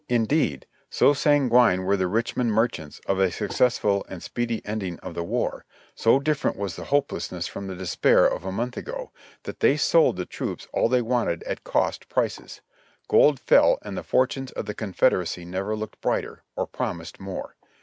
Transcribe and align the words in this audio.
Indeed, 0.09 0.65
so 0.89 1.13
sanguine 1.13 1.83
were 1.83 1.95
the 1.95 2.07
Richmond 2.07 2.51
merchants 2.53 2.99
of 3.05 3.19
a 3.19 3.29
successful 3.31 4.03
and 4.09 4.23
speedy 4.23 4.63
ending 4.65 4.97
of 5.01 5.13
the 5.13 5.23
war, 5.23 5.63
so 5.93 6.17
different 6.17 6.57
was 6.57 6.75
the 6.75 6.85
hopefulness 6.85 7.45
from 7.45 7.67
the 7.67 7.75
despair 7.75 8.25
of 8.25 8.43
a 8.43 8.51
month 8.51 8.77
ago, 8.77 9.11
that 9.43 9.59
they 9.59 9.77
sold 9.77 10.15
the 10.15 10.25
troops 10.25 10.67
all 10.73 10.89
they 10.89 11.03
wanted 11.03 11.43
at 11.43 11.63
cost 11.63 12.09
prices. 12.09 12.61
Gold 13.09 13.39
fell 13.39 13.77
and 13.83 13.95
the 13.95 14.01
fortunes 14.01 14.51
of 14.53 14.65
the 14.65 14.73
Confederacy 14.73 15.45
never 15.45 15.75
looked 15.75 16.01
brighter, 16.01 16.41
or 16.55 16.65
promised 16.65 17.19
more. 17.19 17.55